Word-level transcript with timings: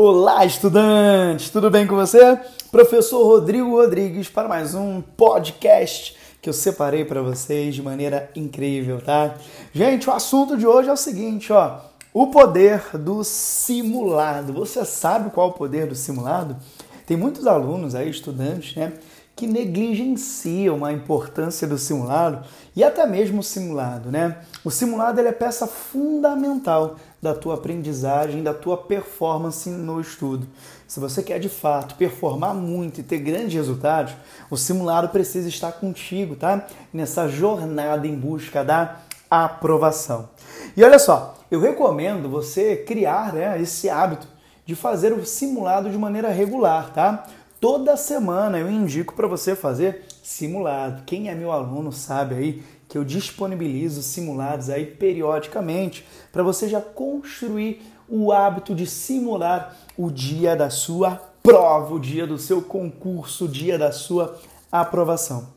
Olá, 0.00 0.44
estudantes! 0.44 1.50
Tudo 1.50 1.72
bem 1.72 1.84
com 1.84 1.96
você? 1.96 2.38
Professor 2.70 3.20
Rodrigo 3.24 3.70
Rodrigues 3.70 4.28
para 4.28 4.46
mais 4.46 4.72
um 4.72 5.00
podcast 5.00 6.16
que 6.40 6.48
eu 6.48 6.52
separei 6.52 7.04
para 7.04 7.20
vocês 7.20 7.74
de 7.74 7.82
maneira 7.82 8.30
incrível, 8.36 9.00
tá? 9.00 9.34
Gente, 9.74 10.08
o 10.08 10.12
assunto 10.12 10.56
de 10.56 10.64
hoje 10.64 10.88
é 10.88 10.92
o 10.92 10.96
seguinte, 10.96 11.52
ó, 11.52 11.80
o 12.14 12.28
poder 12.28 12.96
do 12.96 13.24
simulado. 13.24 14.52
Você 14.52 14.84
sabe 14.84 15.30
qual 15.30 15.48
é 15.48 15.50
o 15.50 15.54
poder 15.54 15.88
do 15.88 15.96
simulado? 15.96 16.56
Tem 17.04 17.16
muitos 17.16 17.44
alunos 17.44 17.96
aí, 17.96 18.08
estudantes, 18.08 18.76
né, 18.76 18.92
que 19.38 19.46
negligenciam 19.46 20.84
a 20.84 20.92
importância 20.92 21.64
do 21.64 21.78
simulado 21.78 22.44
e 22.74 22.82
até 22.82 23.06
mesmo 23.06 23.38
o 23.38 23.42
simulado, 23.44 24.10
né? 24.10 24.38
O 24.64 24.70
simulado 24.70 25.20
é 25.20 25.30
peça 25.30 25.64
fundamental 25.64 26.96
da 27.22 27.32
tua 27.32 27.54
aprendizagem, 27.54 28.42
da 28.42 28.52
tua 28.52 28.76
performance 28.76 29.70
no 29.70 30.00
estudo. 30.00 30.44
Se 30.88 30.98
você 30.98 31.22
quer 31.22 31.38
de 31.38 31.48
fato 31.48 31.94
performar 31.94 32.52
muito 32.52 32.98
e 32.98 33.04
ter 33.04 33.18
grandes 33.18 33.54
resultados, 33.54 34.12
o 34.50 34.56
simulado 34.56 35.10
precisa 35.10 35.48
estar 35.48 35.70
contigo, 35.70 36.34
tá? 36.34 36.66
Nessa 36.92 37.28
jornada 37.28 38.08
em 38.08 38.16
busca 38.16 38.64
da 38.64 38.96
aprovação. 39.30 40.30
E 40.76 40.82
olha 40.82 40.98
só, 40.98 41.38
eu 41.48 41.60
recomendo 41.60 42.28
você 42.28 42.74
criar 42.74 43.32
né, 43.32 43.62
esse 43.62 43.88
hábito 43.88 44.26
de 44.66 44.74
fazer 44.74 45.12
o 45.12 45.24
simulado 45.24 45.88
de 45.88 45.96
maneira 45.96 46.28
regular, 46.28 46.92
tá? 46.92 47.24
Toda 47.60 47.96
semana 47.96 48.56
eu 48.58 48.70
indico 48.70 49.14
para 49.14 49.26
você 49.26 49.56
fazer 49.56 50.04
simulado. 50.22 51.02
Quem 51.04 51.28
é 51.28 51.34
meu 51.34 51.50
aluno 51.50 51.90
sabe 51.90 52.34
aí 52.36 52.62
que 52.88 52.96
eu 52.96 53.04
disponibilizo 53.04 54.00
simulados 54.00 54.70
aí 54.70 54.86
periodicamente 54.86 56.06
para 56.32 56.44
você 56.44 56.68
já 56.68 56.80
construir 56.80 57.82
o 58.08 58.30
hábito 58.30 58.76
de 58.76 58.86
simular 58.86 59.76
o 59.96 60.08
dia 60.08 60.54
da 60.54 60.70
sua 60.70 61.20
prova, 61.42 61.94
o 61.94 62.00
dia 62.00 62.26
do 62.28 62.38
seu 62.38 62.62
concurso, 62.62 63.46
o 63.46 63.48
dia 63.48 63.76
da 63.76 63.90
sua 63.90 64.38
aprovação. 64.70 65.48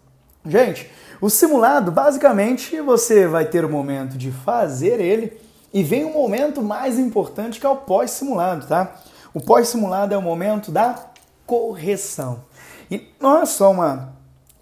Gente, 0.43 0.89
o 1.21 1.29
simulado, 1.29 1.91
basicamente, 1.91 2.81
você 2.81 3.27
vai 3.27 3.45
ter 3.45 3.63
o 3.63 3.69
momento 3.69 4.17
de 4.17 4.31
fazer 4.31 4.99
ele 4.99 5.39
e 5.71 5.83
vem 5.83 6.03
um 6.03 6.13
momento 6.13 6.63
mais 6.63 6.97
importante 6.97 7.59
que 7.59 7.65
é 7.65 7.69
o 7.69 7.75
pós-simulado, 7.75 8.65
tá? 8.65 8.95
O 9.33 9.39
pós-simulado 9.39 10.15
é 10.15 10.17
o 10.17 10.21
momento 10.21 10.71
da 10.71 11.10
correção. 11.51 12.45
E 12.89 13.09
não 13.19 13.41
é 13.41 13.45
só 13.45 13.71
uma 13.71 14.13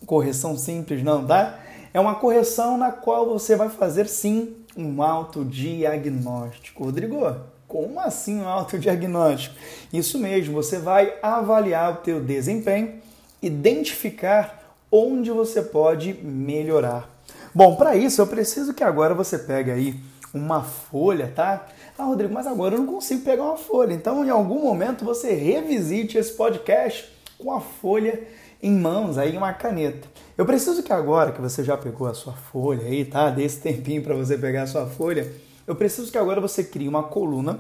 correção 0.08 0.58
simples, 0.58 1.04
não, 1.04 1.23
tá? 1.23 1.59
É 1.94 2.00
uma 2.00 2.16
correção 2.16 2.80
na 2.80 2.92
qual 2.92 3.30
você 3.30 3.56
vai 3.56 3.70
fazer 3.70 4.08
sim 4.08 4.56
um 4.76 5.04
autodiagnóstico. 5.04 6.86
Rodrigo, 6.86 7.36
como 7.67 8.00
assim 8.00 8.42
um 8.42 8.48
autodiagnóstico? 8.48 9.54
Isso 9.94 10.17
mesmo, 10.17 10.56
você 10.56 10.80
vai 10.80 11.14
avaliar 11.22 11.94
o 11.94 11.98
teu 11.98 12.20
desempenho, 12.23 12.95
identificar 13.40 14.76
onde 14.92 15.30
você 15.30 15.62
pode 15.62 16.14
melhorar. 16.23 17.08
Bom, 17.54 17.76
para 17.76 17.95
isso 17.95 18.20
eu 18.20 18.26
preciso 18.26 18.73
que 18.73 18.84
agora 18.84 19.14
você 19.14 19.38
pegue 19.38 19.70
aí 19.70 20.00
uma 20.33 20.63
folha, 20.63 21.31
tá? 21.35 21.67
Ah, 21.97 22.03
Rodrigo, 22.03 22.33
mas 22.33 22.47
agora 22.47 22.75
eu 22.75 22.80
não 22.80 22.88
consigo 22.88 23.22
pegar 23.22 23.44
uma 23.44 23.58
folha. 23.58 23.94
Então, 23.94 24.23
em 24.23 24.30
algum 24.30 24.61
momento, 24.61 25.03
você 25.03 25.33
revisite 25.33 26.17
esse 26.17 26.33
podcast 26.33 27.09
com 27.38 27.52
a 27.52 27.59
folha 27.59 28.27
em 28.61 28.77
mãos, 28.77 29.17
aí 29.17 29.36
uma 29.38 29.53
caneta. 29.53 30.08
Eu 30.38 30.45
preciso 30.45 30.83
que 30.83 30.91
agora 30.91 31.31
que 31.31 31.41
você 31.41 31.63
já 31.63 31.77
pegou 31.77 32.08
a 32.08 32.13
sua 32.13 32.33
folha 32.33 32.86
aí, 32.86 33.05
tá? 33.05 33.30
Desse 33.30 33.59
tempinho 33.61 34.03
para 34.03 34.16
você 34.16 34.38
pegar 34.38 34.63
a 34.63 34.67
sua 34.67 34.86
folha, 34.86 35.31
eu 35.66 35.75
preciso 35.75 36.11
que 36.11 36.17
agora 36.17 36.41
você 36.41 36.64
crie 36.64 36.88
uma 36.88 37.03
coluna 37.03 37.59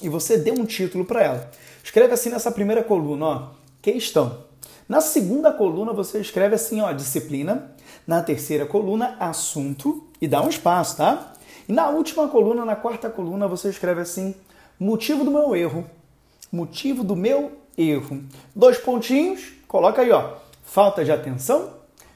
e 0.00 0.08
você 0.08 0.36
dê 0.38 0.50
um 0.50 0.64
título 0.64 1.04
para 1.04 1.22
ela. 1.22 1.50
Escreve 1.82 2.12
assim 2.12 2.30
nessa 2.30 2.52
primeira 2.52 2.82
coluna, 2.82 3.24
ó, 3.26 3.48
questão. 3.82 4.44
Na 4.88 5.00
segunda 5.00 5.52
coluna 5.52 5.92
você 5.92 6.20
escreve 6.20 6.54
assim, 6.54 6.80
ó, 6.80 6.92
disciplina. 6.92 7.72
Na 8.06 8.22
terceira 8.22 8.64
coluna, 8.64 9.16
assunto 9.20 10.06
e 10.20 10.26
dá 10.26 10.42
um 10.42 10.48
espaço, 10.48 10.96
tá? 10.96 11.34
E 11.68 11.72
na 11.72 11.90
última 11.90 12.26
coluna, 12.28 12.64
na 12.64 12.74
quarta 12.74 13.10
coluna, 13.10 13.46
você 13.46 13.68
escreve 13.68 14.00
assim: 14.00 14.34
motivo 14.80 15.24
do 15.24 15.30
meu 15.30 15.54
erro. 15.54 15.84
Motivo 16.50 17.04
do 17.04 17.14
meu 17.14 17.52
erro. 17.76 18.24
Dois 18.56 18.78
pontinhos, 18.78 19.52
coloca 19.68 20.00
aí, 20.00 20.10
ó. 20.10 20.36
Falta 20.62 21.04
de 21.04 21.12
atenção, 21.12 21.70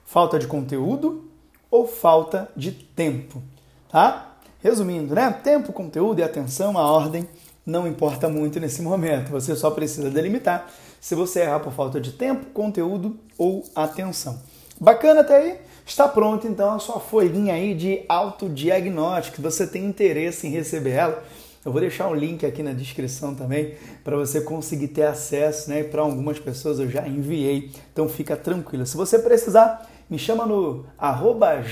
falta 0.05 0.39
de 0.39 0.47
conteúdo 0.47 1.29
ou 1.71 1.87
falta 1.87 2.51
de 2.57 2.73
tempo, 2.73 3.43
tá? 3.91 4.37
Resumindo, 4.61 5.15
né? 5.15 5.31
Tempo, 5.43 5.73
conteúdo 5.73 6.21
e 6.21 6.23
atenção, 6.23 6.79
a 6.79 6.91
ordem 6.91 7.29
não 7.65 7.87
importa 7.87 8.29
muito 8.29 8.61
nesse 8.61 8.83
momento. 8.83 9.31
Você 9.31 9.55
só 9.57 9.71
precisa 9.71 10.11
delimitar 10.11 10.71
se 11.01 11.15
você 11.15 11.41
errar 11.41 11.61
por 11.61 11.73
falta 11.73 12.01
de 12.01 12.13
tempo, 12.13 12.47
conteúdo 12.53 13.19
ou 13.37 13.65
atenção. 13.75 14.41
Bacana 14.81 15.21
até 15.21 15.37
aí? 15.37 15.61
Está 15.85 16.07
pronto 16.09 16.47
então 16.47 16.75
a 16.75 16.79
sua 16.79 17.01
folhinha 17.01 17.55
aí 17.55 17.75
de 17.75 18.05
autodiagnóstico. 18.09 19.43
Você 19.43 19.67
tem 19.67 19.85
interesse 19.85 20.47
em 20.47 20.51
receber 20.51 20.91
ela, 20.91 21.25
eu 21.65 21.71
vou 21.71 21.81
deixar 21.81 22.09
um 22.09 22.15
link 22.15 22.45
aqui 22.45 22.61
na 22.61 22.73
descrição 22.73 23.37
também 23.37 23.75
para 24.03 24.17
você 24.17 24.41
conseguir 24.41 24.89
ter 24.89 25.05
acesso, 25.05 25.71
né? 25.71 25.85
Para 25.85 26.03
algumas 26.03 26.39
pessoas 26.39 26.81
eu 26.81 26.91
já 26.91 27.07
enviei, 27.07 27.71
então 27.93 28.09
fica 28.09 28.37
tranquilo. 28.37 28.85
Se 28.85 28.97
você 28.97 29.17
precisar, 29.17 29.89
me 30.11 30.19
chama 30.19 30.45
no 30.45 30.85
arroba 30.99 31.63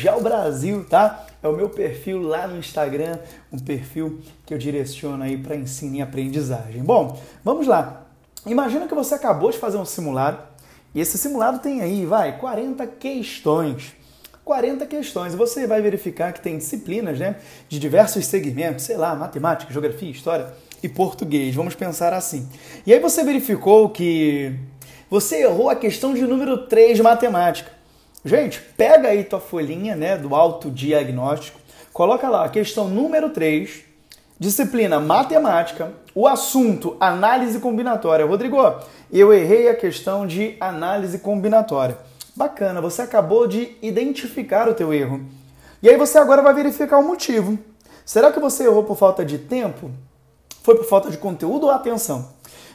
tá? 0.89 1.27
É 1.43 1.49
o 1.49 1.53
meu 1.53 1.69
perfil 1.69 2.23
lá 2.23 2.47
no 2.47 2.57
Instagram, 2.57 3.19
um 3.53 3.59
perfil 3.59 4.21
que 4.47 4.55
eu 4.55 4.59
direciono 4.59 5.25
aí 5.25 5.37
para 5.37 5.57
ensino 5.57 5.97
e 5.97 6.03
aprendizagem. 6.03 6.85
Bom, 6.85 7.21
vamos 7.43 7.67
lá. 7.67 8.07
Imagina 8.47 8.87
que 8.87 8.95
você 8.95 9.15
acabou 9.15 9.51
de 9.51 9.59
fazer 9.59 9.77
um 9.77 9.85
simulado 9.85 10.41
e 10.95 11.01
esse 11.01 11.19
simulado 11.19 11.59
tem 11.59 11.81
aí, 11.81 12.07
vai, 12.07 12.39
40 12.39 12.87
questões. 12.87 14.00
40 14.45 14.87
questões. 14.87 15.35
Você 15.35 15.67
vai 15.67 15.81
verificar 15.81 16.33
que 16.33 16.41
tem 16.41 16.59
disciplinas 16.59 17.19
né, 17.19 17.37
de 17.69 17.79
diversos 17.79 18.27
segmentos, 18.27 18.85
sei 18.85 18.97
lá, 18.97 19.15
matemática, 19.15 19.73
geografia, 19.73 20.11
história 20.11 20.53
e 20.83 20.89
português. 20.89 21.55
Vamos 21.55 21.75
pensar 21.75 22.13
assim. 22.13 22.49
E 22.87 22.93
aí 22.93 22.99
você 22.99 23.23
verificou 23.23 23.89
que 23.91 24.55
você 25.11 25.43
errou 25.43 25.69
a 25.69 25.77
questão 25.77 26.15
de 26.15 26.23
número 26.23 26.67
3 26.67 26.97
de 26.97 27.03
matemática. 27.03 27.71
Gente, 28.25 28.61
pega 28.77 29.09
aí 29.09 29.25
tua 29.25 29.41
folhinha 29.41 29.97
né, 29.97 30.17
do 30.17 30.35
autodiagnóstico, 30.35 31.59
coloca 31.93 32.29
lá 32.29 32.45
a 32.45 32.49
questão 32.51 32.87
número 32.87 33.31
3, 33.31 33.81
disciplina 34.39 35.01
matemática, 35.01 35.93
o 36.15 36.29
assunto 36.29 36.97
análise 37.01 37.59
combinatória. 37.59 38.27
Rodrigo, 38.27 38.59
eu 39.11 39.33
errei 39.33 39.69
a 39.69 39.75
questão 39.75 40.27
de 40.27 40.55
análise 40.61 41.19
combinatória. 41.19 41.97
Bacana, 42.35 42.81
você 42.81 43.03
acabou 43.03 43.47
de 43.47 43.77
identificar 43.83 44.69
o 44.69 44.75
teu 44.75 44.93
erro. 44.95 45.25
E 45.83 45.89
aí 45.89 45.97
você 45.97 46.19
agora 46.19 46.43
vai 46.43 46.55
verificar 46.55 46.99
o 46.99 47.07
motivo. 47.07 47.59
Será 48.05 48.33
que 48.33 48.41
você 48.41 48.65
errou 48.65 48.85
por 48.85 48.97
falta 48.97 49.25
de 49.25 49.39
tempo? 49.39 49.91
Foi 50.63 50.77
por 50.77 50.85
falta 50.85 51.11
de 51.11 51.19
conteúdo 51.19 51.67
ou 51.67 51.73
atenção? 51.73 52.29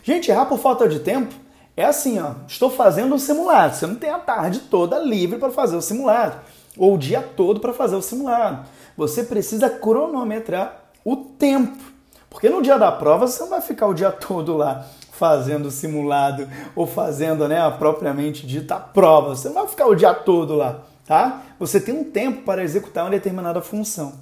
Gente, 0.04 0.30
errar 0.30 0.46
por 0.46 0.60
falta 0.60 0.88
de 0.88 1.00
tempo 1.00 1.34
é 1.78 1.86
assim, 1.86 2.20
ó, 2.20 2.32
estou 2.48 2.70
fazendo 2.70 3.16
um 3.16 3.20
simulado. 3.20 3.76
Você 3.76 3.88
não 3.88 3.96
tem 3.96 4.10
a 4.10 4.20
tarde 4.20 4.60
toda 4.60 5.00
livre 5.00 5.38
para 5.38 5.52
fazer 5.52 5.76
o 5.76 5.82
simulado 5.82 6.40
ou 6.78 6.96
o 6.96 6.98
dia 6.98 7.22
todo 7.22 7.60
para 7.60 7.74
fazer 7.74 7.96
o 7.96 8.02
simulado. 8.02 8.66
Você 8.98 9.24
precisa 9.24 9.70
cronometrar 9.70 10.92
o 11.04 11.16
tempo. 11.16 11.84
Porque 12.30 12.50
no 12.50 12.62
dia 12.62 12.78
da 12.78 12.92
prova 12.92 13.28
você 13.28 13.42
não 13.44 13.50
vai 13.50 13.62
ficar 13.62 13.88
o 13.88 13.94
dia 13.94 14.12
todo 14.12 14.58
lá 14.58 14.86
fazendo 15.18 15.72
simulado 15.72 16.48
ou 16.76 16.86
fazendo, 16.86 17.48
né, 17.48 17.62
a 17.62 17.72
propriamente 17.72 18.46
dita 18.46 18.76
prova. 18.76 19.36
Você 19.36 19.48
não 19.48 19.56
vai 19.56 19.68
ficar 19.68 19.88
o 19.88 19.96
dia 19.96 20.14
todo 20.14 20.56
lá, 20.56 20.82
tá? 21.06 21.44
Você 21.60 21.80
tem 21.80 21.96
um 21.96 22.04
tempo 22.04 22.44
para 22.44 22.64
executar 22.64 23.06
uma 23.06 23.12
determinada 23.12 23.62
função. 23.62 24.14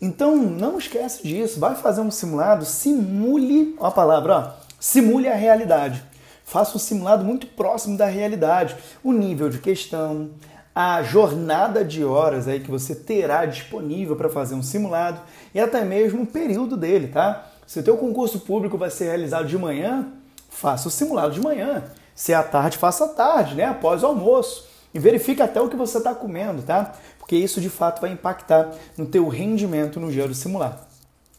Então, 0.00 0.36
não 0.36 0.78
esquece 0.78 1.22
disso. 1.22 1.60
Vai 1.60 1.76
fazer 1.76 2.00
um 2.00 2.10
simulado, 2.10 2.64
simule 2.64 3.76
a 3.80 3.90
palavra, 3.90 4.36
ó, 4.36 4.64
simule 4.78 5.28
a 5.28 5.34
realidade. 5.34 6.02
Faça 6.44 6.76
um 6.76 6.80
simulado 6.80 7.24
muito 7.24 7.46
próximo 7.46 7.96
da 7.96 8.06
realidade. 8.06 8.76
O 9.02 9.12
nível 9.12 9.48
de 9.48 9.58
questão, 9.58 10.30
a 10.74 11.02
jornada 11.02 11.84
de 11.84 12.04
horas 12.04 12.48
aí 12.48 12.60
que 12.60 12.70
você 12.70 12.94
terá 12.94 13.46
disponível 13.46 14.16
para 14.16 14.28
fazer 14.28 14.54
um 14.54 14.62
simulado 14.62 15.20
e 15.54 15.60
até 15.60 15.84
mesmo 15.84 16.22
o 16.22 16.26
período 16.26 16.76
dele, 16.76 17.08
tá? 17.08 17.46
Se 17.66 17.78
o 17.78 17.82
teu 17.82 17.96
concurso 17.96 18.40
público 18.40 18.76
vai 18.76 18.90
ser 18.90 19.04
realizado 19.04 19.46
de 19.46 19.56
manhã, 19.56 20.08
faça 20.52 20.86
o 20.88 20.90
simulado 20.90 21.34
de 21.34 21.40
manhã. 21.40 21.82
Se 22.14 22.32
é 22.32 22.36
à 22.36 22.42
tarde, 22.42 22.78
faça 22.78 23.06
à 23.06 23.08
tarde, 23.08 23.54
né? 23.54 23.64
Após 23.64 24.02
o 24.02 24.06
almoço. 24.06 24.68
E 24.94 24.98
verifique 24.98 25.42
até 25.42 25.60
o 25.60 25.68
que 25.68 25.76
você 25.76 25.98
está 25.98 26.14
comendo, 26.14 26.62
tá? 26.62 26.94
Porque 27.18 27.34
isso 27.34 27.60
de 27.60 27.70
fato 27.70 28.00
vai 28.00 28.12
impactar 28.12 28.72
no 28.96 29.06
teu 29.06 29.26
rendimento 29.26 29.98
no 29.98 30.12
do 30.12 30.34
simulado. 30.34 30.78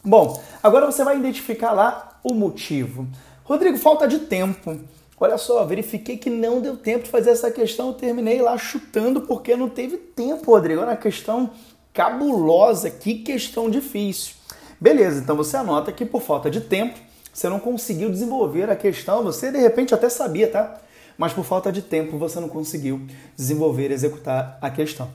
Bom, 0.03 0.41
agora 0.61 0.85
você 0.87 1.03
vai 1.03 1.17
identificar 1.17 1.71
lá 1.71 2.19
o 2.23 2.33
motivo. 2.33 3.07
Rodrigo, 3.43 3.77
falta 3.77 4.07
de 4.07 4.19
tempo. 4.19 4.79
Olha 5.19 5.37
só, 5.37 5.63
verifiquei 5.63 6.17
que 6.17 6.29
não 6.29 6.59
deu 6.59 6.75
tempo 6.75 7.03
de 7.03 7.09
fazer 7.09 7.29
essa 7.29 7.51
questão, 7.51 7.89
eu 7.89 7.93
terminei 7.93 8.41
lá 8.41 8.57
chutando 8.57 9.21
porque 9.21 9.55
não 9.55 9.69
teve 9.69 9.95
tempo, 9.95 10.51
Rodrigo. 10.51 10.81
Olha 10.81 10.91
uma 10.91 10.97
questão 10.97 11.51
cabulosa, 11.93 12.89
que 12.89 13.19
questão 13.19 13.69
difícil. 13.69 14.33
Beleza, 14.81 15.21
então 15.21 15.35
você 15.35 15.55
anota 15.55 15.91
que 15.91 16.05
por 16.05 16.21
falta 16.21 16.49
de 16.49 16.59
tempo 16.59 16.99
você 17.33 17.49
não 17.49 17.59
conseguiu 17.59 18.09
desenvolver 18.09 18.69
a 18.69 18.75
questão, 18.75 19.23
você 19.23 19.51
de 19.51 19.57
repente 19.57 19.93
até 19.93 20.07
sabia, 20.07 20.47
tá? 20.47 20.79
Mas 21.17 21.33
por 21.33 21.43
falta 21.43 21.71
de 21.71 21.81
tempo 21.81 22.17
você 22.17 22.39
não 22.39 22.47
conseguiu 22.47 23.01
desenvolver 23.35 23.89
e 23.89 23.93
executar 23.93 24.57
a 24.61 24.69
questão. 24.69 25.09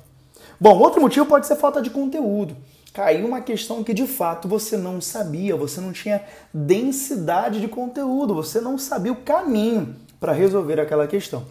Bom, 0.60 0.76
outro 0.76 1.00
motivo 1.00 1.24
pode 1.26 1.46
ser 1.46 1.56
falta 1.56 1.80
de 1.80 1.90
conteúdo. 1.90 2.56
Caiu 2.92 3.26
uma 3.26 3.40
questão 3.40 3.84
que 3.84 3.94
de 3.94 4.06
fato 4.06 4.48
você 4.48 4.76
não 4.76 5.00
sabia, 5.00 5.54
você 5.54 5.80
não 5.80 5.92
tinha 5.92 6.20
densidade 6.52 7.60
de 7.60 7.68
conteúdo, 7.68 8.34
você 8.34 8.60
não 8.60 8.76
sabia 8.76 9.12
o 9.12 9.16
caminho 9.16 9.94
para 10.18 10.32
resolver 10.32 10.80
aquela 10.80 11.06
questão. 11.06 11.44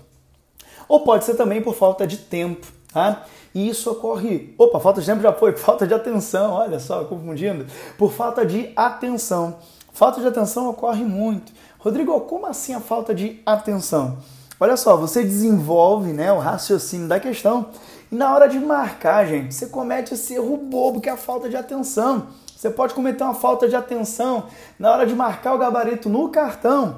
Ou 0.90 1.02
pode 1.02 1.24
ser 1.24 1.36
também 1.36 1.62
por 1.62 1.74
falta 1.74 2.06
de 2.06 2.18
tempo, 2.18 2.68
tá? 2.92 3.26
E 3.54 3.70
isso 3.70 3.90
ocorre. 3.90 4.54
Opa, 4.58 4.80
falta 4.80 5.00
de 5.00 5.08
tempo 5.08 5.22
já 5.22 5.32
foi, 5.32 5.56
falta 5.58 5.88
de 5.88 5.94
atenção, 5.94 6.54
olha 6.54 6.80
só, 6.80 7.06
confundindo. 7.06 7.66
Por 7.98 8.12
falta 8.12 8.46
de 8.46 8.72
atenção. 8.76 9.58
Falta 9.98 10.22
de 10.22 10.28
atenção 10.28 10.70
ocorre 10.70 11.04
muito. 11.04 11.52
Rodrigo, 11.80 12.22
como 12.22 12.46
assim 12.46 12.72
a 12.72 12.80
falta 12.80 13.16
de 13.16 13.42
atenção? 13.44 14.20
Olha 14.60 14.78
só, 14.78 14.96
você 14.96 15.24
desenvolve 15.24 16.14
né, 16.14 16.32
o 16.32 16.38
raciocínio 16.38 17.08
da 17.08 17.20
questão 17.20 17.70
e 18.12 18.16
na 18.16 18.32
hora 18.32 18.48
de 18.48 18.60
marcar, 18.60 19.26
gente, 19.26 19.56
você 19.56 19.66
comete 19.66 20.14
esse 20.14 20.36
erro 20.36 20.56
bobo 20.56 21.02
que 21.02 21.10
é 21.10 21.14
a 21.14 21.18
falta 21.18 21.50
de 21.50 21.58
atenção. 21.58 22.28
Você 22.56 22.70
pode 22.70 22.94
cometer 22.94 23.24
uma 23.24 23.34
falta 23.34 23.68
de 23.68 23.76
atenção 23.76 24.46
na 24.78 24.92
hora 24.92 25.08
de 25.08 25.16
marcar 25.16 25.56
o 25.56 25.58
gabarito 25.58 26.10
no 26.10 26.30
cartão. 26.30 26.98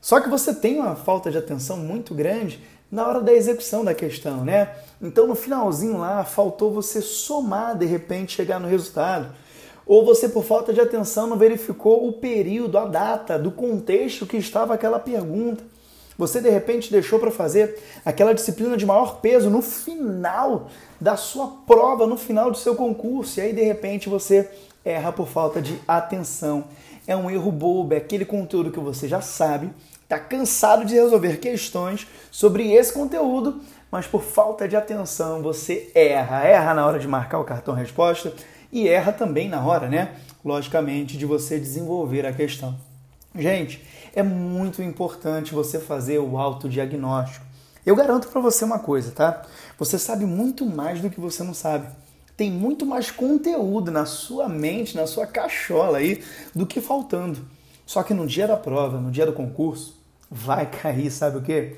Só 0.00 0.18
que 0.18 0.28
você 0.28 0.52
tem 0.52 0.80
uma 0.80 0.96
falta 0.96 1.30
de 1.30 1.38
atenção 1.38 1.76
muito 1.76 2.16
grande 2.16 2.60
na 2.90 3.06
hora 3.06 3.20
da 3.20 3.32
execução 3.32 3.84
da 3.84 3.94
questão, 3.94 4.44
né? 4.44 4.74
Então 5.00 5.28
no 5.28 5.36
finalzinho 5.36 5.98
lá 5.98 6.24
faltou 6.24 6.72
você 6.72 7.00
somar 7.00 7.78
de 7.78 7.86
repente 7.86 8.34
chegar 8.34 8.58
no 8.58 8.66
resultado 8.66 9.28
ou 9.90 10.04
você, 10.04 10.28
por 10.28 10.44
falta 10.44 10.72
de 10.72 10.80
atenção, 10.80 11.26
não 11.26 11.36
verificou 11.36 12.06
o 12.06 12.12
período, 12.12 12.78
a 12.78 12.84
data, 12.84 13.36
do 13.36 13.50
contexto 13.50 14.24
que 14.24 14.36
estava 14.36 14.72
aquela 14.72 15.00
pergunta. 15.00 15.64
Você, 16.16 16.40
de 16.40 16.48
repente, 16.48 16.92
deixou 16.92 17.18
para 17.18 17.32
fazer 17.32 17.76
aquela 18.04 18.32
disciplina 18.32 18.76
de 18.76 18.86
maior 18.86 19.20
peso 19.20 19.50
no 19.50 19.60
final 19.60 20.68
da 21.00 21.16
sua 21.16 21.48
prova, 21.66 22.06
no 22.06 22.16
final 22.16 22.52
do 22.52 22.56
seu 22.56 22.76
concurso, 22.76 23.40
e 23.40 23.42
aí, 23.42 23.52
de 23.52 23.64
repente, 23.64 24.08
você 24.08 24.48
erra 24.84 25.10
por 25.10 25.26
falta 25.26 25.60
de 25.60 25.76
atenção. 25.88 26.66
É 27.04 27.16
um 27.16 27.28
erro 27.28 27.50
bobo, 27.50 27.92
é 27.92 27.96
aquele 27.96 28.24
conteúdo 28.24 28.70
que 28.70 28.78
você 28.78 29.08
já 29.08 29.20
sabe, 29.20 29.72
está 30.04 30.20
cansado 30.20 30.84
de 30.84 30.94
resolver 30.94 31.38
questões 31.38 32.06
sobre 32.30 32.72
esse 32.72 32.92
conteúdo, 32.92 33.60
mas 33.90 34.06
por 34.06 34.22
falta 34.22 34.68
de 34.68 34.76
atenção 34.76 35.42
você 35.42 35.90
erra. 35.96 36.44
Erra 36.44 36.74
na 36.74 36.86
hora 36.86 37.00
de 37.00 37.08
marcar 37.08 37.40
o 37.40 37.44
cartão 37.44 37.74
resposta, 37.74 38.32
e 38.72 38.88
erra 38.88 39.12
também 39.12 39.48
na 39.48 39.64
hora, 39.64 39.88
né? 39.88 40.16
Logicamente, 40.44 41.16
de 41.16 41.26
você 41.26 41.58
desenvolver 41.58 42.24
a 42.24 42.32
questão. 42.32 42.76
Gente, 43.34 43.82
é 44.14 44.22
muito 44.22 44.82
importante 44.82 45.54
você 45.54 45.78
fazer 45.78 46.18
o 46.18 46.36
autodiagnóstico. 46.38 47.46
Eu 47.84 47.96
garanto 47.96 48.28
para 48.28 48.40
você 48.40 48.64
uma 48.64 48.78
coisa, 48.78 49.10
tá? 49.12 49.42
Você 49.78 49.98
sabe 49.98 50.24
muito 50.24 50.66
mais 50.66 51.00
do 51.00 51.08
que 51.08 51.20
você 51.20 51.42
não 51.42 51.54
sabe. 51.54 51.88
Tem 52.36 52.50
muito 52.50 52.84
mais 52.86 53.10
conteúdo 53.10 53.90
na 53.90 54.06
sua 54.06 54.48
mente, 54.48 54.96
na 54.96 55.06
sua 55.06 55.26
cachola 55.26 55.98
aí, 55.98 56.22
do 56.54 56.66
que 56.66 56.80
faltando. 56.80 57.40
Só 57.86 58.02
que 58.02 58.14
no 58.14 58.26
dia 58.26 58.46
da 58.46 58.56
prova, 58.56 59.00
no 59.00 59.10
dia 59.10 59.26
do 59.26 59.32
concurso, 59.32 59.98
vai 60.30 60.66
cair, 60.66 61.10
sabe 61.10 61.38
o 61.38 61.42
quê? 61.42 61.76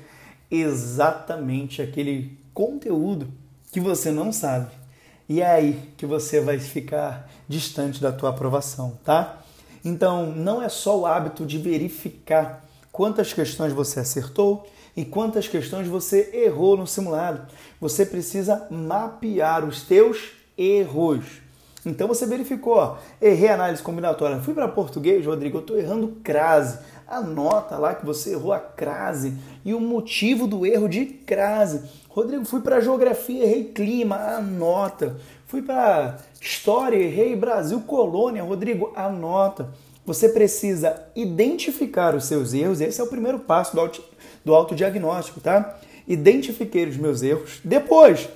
Exatamente 0.49 1.81
aquele 1.81 2.37
conteúdo 2.53 3.27
que 3.71 3.79
você 3.79 4.11
não 4.11 4.31
sabe 4.31 4.82
e 5.27 5.41
é 5.41 5.45
aí 5.45 5.93
que 5.97 6.05
você 6.05 6.39
vai 6.39 6.59
ficar 6.59 7.29
distante 7.47 8.01
da 8.01 8.11
tua 8.11 8.29
aprovação, 8.29 8.97
tá? 9.03 9.41
Então, 9.83 10.27
não 10.27 10.61
é 10.61 10.69
só 10.69 10.99
o 10.99 11.05
hábito 11.05 11.45
de 11.45 11.57
verificar 11.57 12.63
quantas 12.91 13.33
questões 13.33 13.73
você 13.73 13.99
acertou 13.99 14.65
e 14.95 15.03
quantas 15.03 15.47
questões 15.47 15.87
você 15.87 16.29
errou 16.33 16.77
no 16.77 16.87
simulado. 16.87 17.47
Você 17.81 18.05
precisa 18.05 18.67
mapear 18.69 19.65
os 19.65 19.81
teus 19.81 20.31
erros. 20.57 21.43
Então 21.85 22.07
você 22.07 22.25
verificou, 22.25 22.75
ó, 22.75 22.97
errei 23.21 23.49
análise 23.49 23.83
combinatória, 23.83 24.39
fui 24.39 24.53
para 24.53 24.69
português, 24.69 25.25
Rodrigo, 25.25 25.57
eu 25.57 25.61
estou 25.61 25.77
errando 25.77 26.15
crase. 26.23 26.79
Anota 27.07 27.77
lá 27.77 27.93
que 27.95 28.05
você 28.05 28.31
errou 28.31 28.53
a 28.53 28.59
crase 28.59 29.33
e 29.63 29.73
o 29.73 29.79
motivo 29.79 30.47
do 30.47 30.65
erro 30.65 30.87
de 30.87 31.05
crase. 31.05 31.81
Rodrigo, 32.09 32.45
fui 32.45 32.61
para 32.61 32.79
geografia, 32.79 33.43
errei 33.43 33.65
clima, 33.65 34.15
anota. 34.15 35.17
Fui 35.47 35.61
para 35.61 36.17
história, 36.39 36.97
errei 36.97 37.35
Brasil, 37.35 37.81
colônia. 37.81 38.43
Rodrigo, 38.43 38.91
anota. 38.95 39.69
Você 40.05 40.29
precisa 40.29 41.01
identificar 41.15 42.13
os 42.15 42.25
seus 42.25 42.53
erros. 42.53 42.81
Esse 42.81 42.99
é 42.99 43.03
o 43.03 43.07
primeiro 43.07 43.39
passo 43.39 43.73
do, 43.73 43.81
auto, 43.81 44.03
do 44.43 44.53
autodiagnóstico, 44.53 45.39
tá? 45.39 45.79
Identifiquei 46.07 46.85
os 46.85 46.97
meus 46.97 47.21
erros. 47.21 47.61
Depois, 47.63 48.27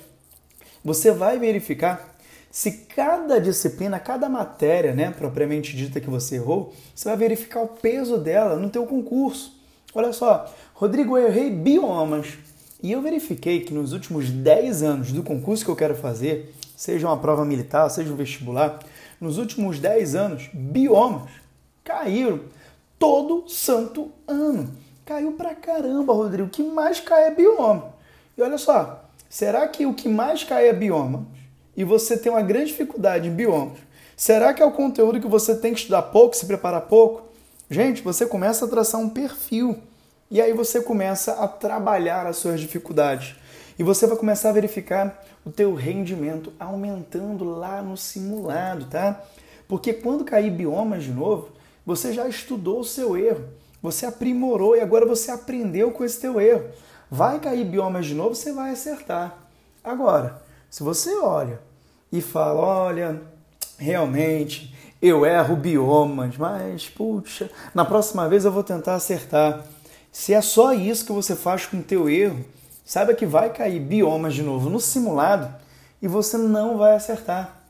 você 0.82 1.10
vai 1.10 1.38
verificar 1.38 2.16
se 2.50 2.72
cada 2.72 3.40
disciplina, 3.40 4.00
cada 4.00 4.28
matéria, 4.28 4.94
né, 4.94 5.10
propriamente 5.10 5.76
dita 5.76 6.00
que 6.00 6.08
você 6.08 6.36
errou, 6.36 6.72
você 6.94 7.08
vai 7.08 7.16
verificar 7.16 7.62
o 7.62 7.68
peso 7.68 8.18
dela 8.18 8.56
no 8.56 8.70
teu 8.70 8.86
concurso. 8.86 9.56
Olha 9.94 10.12
só, 10.12 10.52
Rodrigo, 10.74 11.16
eu 11.16 11.28
errei 11.28 11.50
biomas. 11.50 12.38
E 12.82 12.92
eu 12.92 13.02
verifiquei 13.02 13.60
que 13.60 13.74
nos 13.74 13.92
últimos 13.92 14.30
10 14.30 14.82
anos 14.82 15.12
do 15.12 15.22
concurso 15.22 15.64
que 15.64 15.70
eu 15.70 15.76
quero 15.76 15.96
fazer, 15.96 16.54
seja 16.76 17.08
uma 17.08 17.16
prova 17.16 17.44
militar, 17.44 17.88
seja 17.90 18.12
um 18.12 18.16
vestibular, 18.16 18.78
nos 19.20 19.36
últimos 19.36 19.80
10 19.80 20.14
anos, 20.14 20.48
biomas 20.52 21.30
caíram 21.88 22.40
todo 22.98 23.48
santo 23.48 24.12
ano. 24.26 24.70
Caiu 25.06 25.32
pra 25.32 25.54
caramba, 25.54 26.12
Rodrigo. 26.12 26.48
O 26.48 26.50
que 26.50 26.62
mais 26.62 27.00
cai 27.00 27.28
é 27.28 27.30
bioma. 27.34 27.94
E 28.36 28.42
olha 28.42 28.58
só, 28.58 29.04
será 29.28 29.66
que 29.66 29.86
o 29.86 29.94
que 29.94 30.06
mais 30.06 30.44
cai 30.44 30.68
é 30.68 30.72
bioma? 30.72 31.26
E 31.78 31.84
você 31.84 32.18
tem 32.18 32.32
uma 32.32 32.42
grande 32.42 32.72
dificuldade 32.72 33.28
em 33.28 33.32
biomas. 33.32 33.78
Será 34.16 34.52
que 34.52 34.60
é 34.60 34.66
o 34.66 34.72
conteúdo 34.72 35.20
que 35.20 35.28
você 35.28 35.54
tem 35.54 35.72
que 35.72 35.78
estudar 35.78 36.02
pouco, 36.02 36.34
se 36.34 36.44
preparar 36.44 36.80
pouco? 36.80 37.28
Gente, 37.70 38.02
você 38.02 38.26
começa 38.26 38.64
a 38.64 38.68
traçar 38.68 39.00
um 39.00 39.08
perfil 39.08 39.78
e 40.28 40.42
aí 40.42 40.52
você 40.52 40.80
começa 40.80 41.34
a 41.34 41.46
trabalhar 41.46 42.26
as 42.26 42.38
suas 42.38 42.58
dificuldades. 42.58 43.36
E 43.78 43.84
você 43.84 44.08
vai 44.08 44.16
começar 44.16 44.48
a 44.48 44.52
verificar 44.52 45.24
o 45.46 45.52
teu 45.52 45.72
rendimento 45.72 46.52
aumentando 46.58 47.44
lá 47.44 47.80
no 47.80 47.96
simulado, 47.96 48.86
tá? 48.86 49.22
Porque 49.68 49.92
quando 49.92 50.24
cair 50.24 50.50
biomas 50.50 51.04
de 51.04 51.12
novo, 51.12 51.50
você 51.86 52.12
já 52.12 52.26
estudou 52.26 52.80
o 52.80 52.84
seu 52.84 53.16
erro, 53.16 53.44
você 53.80 54.04
aprimorou 54.04 54.74
e 54.74 54.80
agora 54.80 55.06
você 55.06 55.30
aprendeu 55.30 55.92
com 55.92 56.04
esse 56.04 56.18
teu 56.18 56.40
erro. 56.40 56.70
Vai 57.08 57.38
cair 57.38 57.64
biomas 57.64 58.04
de 58.04 58.14
novo, 58.14 58.34
você 58.34 58.52
vai 58.52 58.72
acertar. 58.72 59.38
Agora, 59.84 60.42
se 60.68 60.82
você 60.82 61.14
olha 61.14 61.67
e 62.12 62.20
fala, 62.20 62.60
olha, 62.60 63.20
realmente 63.78 64.74
eu 65.00 65.24
erro 65.24 65.54
biomas, 65.56 66.36
mas 66.36 66.88
puxa, 66.88 67.50
na 67.74 67.84
próxima 67.84 68.28
vez 68.28 68.44
eu 68.44 68.52
vou 68.52 68.64
tentar 68.64 68.94
acertar. 68.94 69.64
Se 70.10 70.34
é 70.34 70.40
só 70.40 70.72
isso 70.72 71.04
que 71.04 71.12
você 71.12 71.36
faz 71.36 71.66
com 71.66 71.78
o 71.78 71.82
teu 71.82 72.08
erro, 72.08 72.44
saiba 72.84 73.14
que 73.14 73.26
vai 73.26 73.52
cair 73.52 73.80
biomas 73.80 74.34
de 74.34 74.42
novo 74.42 74.68
no 74.68 74.80
simulado 74.80 75.54
e 76.02 76.08
você 76.08 76.36
não 76.36 76.76
vai 76.76 76.94
acertar. 76.96 77.60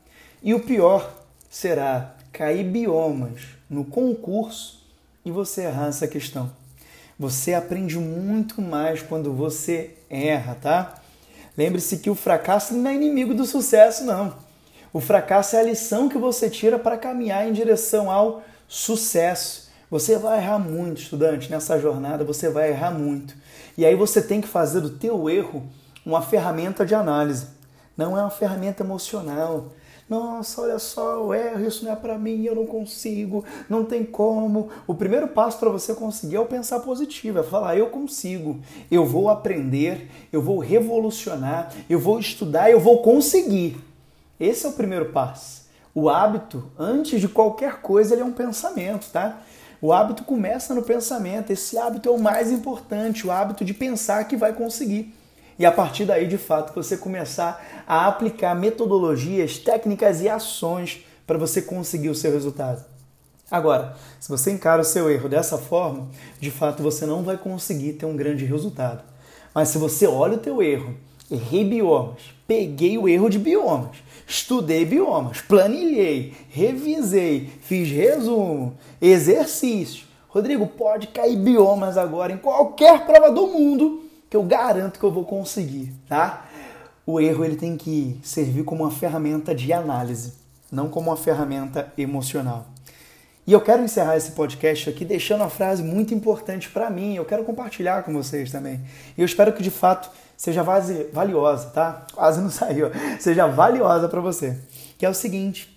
E 0.41 0.53
o 0.53 0.59
pior 0.59 1.13
será 1.49 2.15
cair 2.31 2.63
biomas 2.63 3.41
no 3.69 3.83
concurso 3.83 4.79
e 5.23 5.31
você 5.31 5.63
errar 5.63 5.87
essa 5.87 6.07
questão. 6.07 6.49
Você 7.19 7.53
aprende 7.53 7.97
muito 7.97 8.61
mais 8.61 9.01
quando 9.01 9.33
você 9.33 9.97
erra, 10.09 10.55
tá? 10.55 11.01
Lembre-se 11.59 11.97
que 11.97 12.09
o 12.09 12.15
fracasso 12.15 12.73
não 12.73 12.89
é 12.89 12.95
inimigo 12.95 13.33
do 13.33 13.45
sucesso, 13.45 14.05
não. 14.05 14.33
O 14.93 15.01
fracasso 15.01 15.57
é 15.57 15.59
a 15.59 15.63
lição 15.63 16.07
que 16.07 16.17
você 16.17 16.49
tira 16.49 16.79
para 16.79 16.97
caminhar 16.97 17.45
em 17.45 17.51
direção 17.51 18.09
ao 18.09 18.41
sucesso. 18.65 19.69
Você 19.91 20.17
vai 20.17 20.37
errar 20.37 20.57
muito, 20.57 21.01
estudante, 21.01 21.51
nessa 21.51 21.77
jornada 21.77 22.23
você 22.23 22.47
vai 22.47 22.69
errar 22.69 22.91
muito. 22.91 23.35
E 23.77 23.85
aí 23.85 23.93
você 23.93 24.21
tem 24.21 24.39
que 24.39 24.47
fazer 24.47 24.79
do 24.79 24.91
teu 24.91 25.29
erro 25.29 25.67
uma 26.05 26.21
ferramenta 26.21 26.85
de 26.85 26.95
análise. 26.95 27.47
Não 27.97 28.17
é 28.17 28.21
uma 28.21 28.31
ferramenta 28.31 28.81
emocional. 28.81 29.73
Nossa, 30.09 30.61
olha 30.63 30.79
só, 30.79 31.17
eu 31.17 31.33
erro, 31.35 31.67
isso 31.67 31.85
não 31.85 31.91
é 31.91 31.95
para 31.95 32.17
mim, 32.17 32.43
eu 32.43 32.55
não 32.55 32.65
consigo, 32.65 33.45
não 33.69 33.85
tem 33.85 34.03
como. 34.03 34.69
O 34.87 34.95
primeiro 34.95 35.27
passo 35.27 35.59
para 35.59 35.69
você 35.69 35.93
conseguir 35.93 36.37
é 36.37 36.39
o 36.39 36.47
pensar 36.47 36.79
positivo, 36.79 37.37
é 37.37 37.43
falar 37.43 37.77
eu 37.77 37.89
consigo, 37.89 38.59
eu 38.89 39.05
vou 39.05 39.29
aprender, 39.29 40.09
eu 40.33 40.41
vou 40.41 40.57
revolucionar, 40.57 41.71
eu 41.87 41.99
vou 41.99 42.19
estudar, 42.19 42.71
eu 42.71 42.79
vou 42.79 43.03
conseguir. 43.03 43.77
Esse 44.39 44.65
é 44.65 44.69
o 44.69 44.73
primeiro 44.73 45.11
passo. 45.11 45.69
O 45.93 46.09
hábito, 46.09 46.71
antes 46.77 47.21
de 47.21 47.27
qualquer 47.27 47.81
coisa, 47.81 48.15
ele 48.15 48.23
é 48.23 48.25
um 48.25 48.31
pensamento, 48.31 49.11
tá? 49.11 49.41
O 49.79 49.93
hábito 49.93 50.23
começa 50.23 50.73
no 50.73 50.81
pensamento. 50.81 51.51
Esse 51.51 51.77
hábito 51.77 52.09
é 52.09 52.11
o 52.11 52.17
mais 52.17 52.51
importante, 52.51 53.27
o 53.27 53.31
hábito 53.31 53.63
de 53.63 53.73
pensar 53.73 54.27
que 54.27 54.35
vai 54.35 54.53
conseguir. 54.53 55.13
E 55.59 55.65
a 55.65 55.71
partir 55.73 56.05
daí, 56.05 56.25
de 56.25 56.37
fato, 56.37 56.73
você 56.73 56.95
começar 56.95 57.83
a 57.85 58.07
aplicar 58.07 58.55
metodologias, 58.55 59.57
técnicas 59.57 60.21
e 60.21 60.29
ações 60.29 61.05
para 61.27 61.37
você 61.37 61.61
conseguir 61.61 62.07
o 62.07 62.15
seu 62.15 62.31
resultado. 62.31 62.85
Agora, 63.51 63.97
se 64.21 64.29
você 64.29 64.51
encara 64.51 64.81
o 64.81 64.85
seu 64.85 65.09
erro 65.09 65.27
dessa 65.27 65.57
forma, 65.57 66.07
de 66.39 66.49
fato 66.49 66.81
você 66.81 67.05
não 67.05 67.23
vai 67.23 67.35
conseguir 67.35 67.93
ter 67.93 68.05
um 68.05 68.15
grande 68.15 68.45
resultado. 68.45 69.03
Mas 69.53 69.67
se 69.67 69.77
você 69.77 70.07
olha 70.07 70.35
o 70.35 70.39
teu 70.39 70.63
erro, 70.63 70.95
errei 71.29 71.65
biomas, 71.65 72.21
peguei 72.47 72.97
o 72.97 73.09
erro 73.09 73.29
de 73.29 73.37
biomas, 73.37 73.97
estudei 74.25 74.85
biomas, 74.85 75.41
planilhei, 75.41 76.35
revisei, 76.49 77.51
fiz 77.61 77.89
resumo, 77.89 78.77
exercício. 79.01 80.07
Rodrigo, 80.29 80.67
pode 80.67 81.07
cair 81.07 81.35
biomas 81.35 81.97
agora 81.97 82.31
em 82.31 82.37
qualquer 82.37 83.05
prova 83.05 83.29
do 83.29 83.47
mundo 83.47 84.08
que 84.29 84.37
eu 84.37 84.43
garanto 84.43 84.99
que 84.99 85.05
eu 85.05 85.11
vou 85.11 85.25
conseguir, 85.25 85.93
tá? 86.07 86.45
O 87.05 87.19
erro 87.19 87.43
ele 87.43 87.55
tem 87.55 87.75
que 87.75 88.19
servir 88.23 88.63
como 88.63 88.83
uma 88.83 88.91
ferramenta 88.91 89.55
de 89.55 89.73
análise, 89.73 90.33
não 90.71 90.89
como 90.89 91.09
uma 91.09 91.17
ferramenta 91.17 91.91
emocional. 91.97 92.67
E 93.49 93.51
eu 93.51 93.59
quero 93.59 93.83
encerrar 93.83 94.15
esse 94.15 94.33
podcast 94.33 94.91
aqui 94.91 95.03
deixando 95.03 95.41
uma 95.41 95.49
frase 95.49 95.81
muito 95.81 96.13
importante 96.13 96.69
para 96.69 96.87
mim. 96.87 97.15
Eu 97.15 97.25
quero 97.25 97.43
compartilhar 97.43 98.03
com 98.03 98.13
vocês 98.13 98.51
também. 98.51 98.79
E 99.17 99.21
eu 99.21 99.25
espero 99.25 99.51
que 99.51 99.63
de 99.63 99.71
fato 99.71 100.11
seja 100.37 100.61
valiosa, 101.11 101.71
tá? 101.71 102.05
Quase 102.13 102.39
não 102.41 102.51
saiu. 102.51 102.91
Seja 103.19 103.47
valiosa 103.47 104.07
para 104.07 104.21
você. 104.21 104.55
Que 104.99 105.05
é 105.05 105.09
o 105.09 105.15
seguinte: 105.15 105.75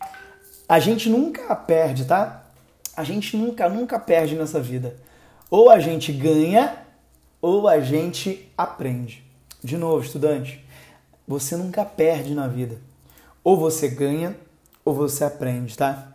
a 0.68 0.78
gente 0.78 1.08
nunca 1.08 1.56
perde, 1.56 2.04
tá? 2.04 2.42
A 2.94 3.04
gente 3.04 3.38
nunca, 3.38 3.66
nunca 3.70 3.98
perde 3.98 4.36
nessa 4.36 4.60
vida. 4.60 4.94
Ou 5.50 5.70
a 5.70 5.78
gente 5.78 6.12
ganha, 6.12 6.76
ou 7.42 7.66
a 7.66 7.80
gente 7.80 8.48
aprende. 8.56 9.24
De 9.62 9.76
novo, 9.76 10.04
estudante, 10.04 10.64
você 11.26 11.56
nunca 11.56 11.84
perde 11.84 12.34
na 12.34 12.46
vida. 12.46 12.78
Ou 13.42 13.56
você 13.56 13.88
ganha, 13.88 14.36
ou 14.84 14.94
você 14.94 15.24
aprende, 15.24 15.76
tá? 15.76 16.12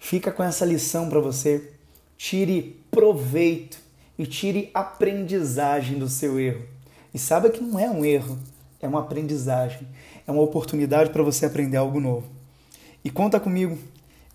Fica 0.00 0.32
com 0.32 0.42
essa 0.42 0.64
lição 0.64 1.08
para 1.08 1.20
você. 1.20 1.72
Tire 2.18 2.80
proveito 2.90 3.78
e 4.18 4.26
tire 4.26 4.70
aprendizagem 4.74 5.98
do 5.98 6.08
seu 6.08 6.40
erro. 6.40 6.66
E 7.14 7.18
saiba 7.18 7.48
que 7.48 7.62
não 7.62 7.78
é 7.78 7.88
um 7.88 8.04
erro, 8.04 8.38
é 8.80 8.88
uma 8.88 9.00
aprendizagem, 9.00 9.86
é 10.26 10.32
uma 10.32 10.42
oportunidade 10.42 11.10
para 11.10 11.22
você 11.22 11.46
aprender 11.46 11.76
algo 11.76 12.00
novo. 12.00 12.26
E 13.04 13.10
conta 13.10 13.38
comigo, 13.38 13.78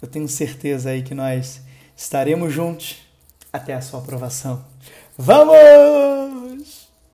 eu 0.01 0.07
tenho 0.07 0.27
certeza 0.27 0.91
aí 0.91 1.03
que 1.03 1.13
nós 1.13 1.61
estaremos 1.95 2.53
juntos 2.53 2.99
até 3.51 3.73
a 3.73 3.81
sua 3.81 3.99
aprovação. 3.99 4.63
Vamos! 5.17 6.10